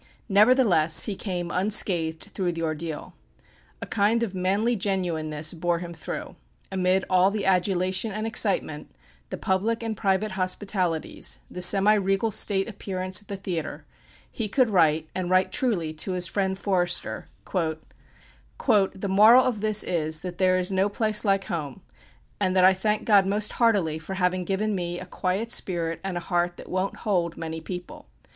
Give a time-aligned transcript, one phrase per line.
[0.29, 3.13] Nevertheless he came unscathed through the ordeal.
[3.83, 6.35] A kind of manly genuineness bore him through.
[6.71, 8.89] Amid all the adulation and excitement,
[9.29, 13.85] the public and private hospitalities, the semi regal state appearance at the theatre,
[14.31, 20.21] he could write, and write truly, to his friend Forster: "The moral of this is,
[20.21, 21.81] that there is no place like home;
[22.39, 26.17] and that I thank God most heartily for having given me a quiet spirit and
[26.17, 28.07] a heart that won't hold many people.